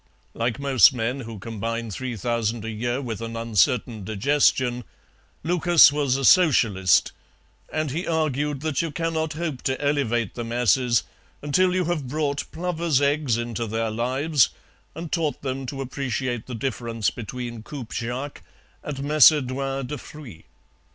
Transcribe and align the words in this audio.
Like 0.33 0.57
most 0.57 0.93
men 0.95 1.19
who 1.19 1.37
combine 1.37 1.91
three 1.91 2.15
thousand 2.17 2.65
a 2.65 2.71
year 2.71 3.03
with 3.03 3.21
an 3.21 3.35
uncertain 3.35 4.03
digestion, 4.03 4.83
Lucas 5.43 5.91
was 5.91 6.17
a 6.17 6.25
Socialist, 6.25 7.11
and 7.71 7.91
he 7.91 8.07
argued 8.07 8.61
that 8.61 8.81
you 8.81 8.89
cannot 8.89 9.33
hope 9.33 9.61
to 9.61 9.79
elevate 9.79 10.33
the 10.33 10.43
masses 10.43 11.03
until 11.43 11.75
you 11.75 11.85
have 11.85 12.07
brought 12.07 12.51
plovers' 12.51 12.99
eggs 12.99 13.37
into 13.37 13.67
their 13.67 13.91
lives 13.91 14.49
and 14.95 15.11
taught 15.11 15.39
them 15.43 15.67
to 15.67 15.81
appreciate 15.81 16.47
the 16.47 16.55
difference 16.55 17.11
between 17.11 17.61
coupe 17.61 17.93
Jacques 17.93 18.41
and 18.83 18.97
Macédoine 19.03 19.85
de 19.85 19.99
fruits. 19.99 20.45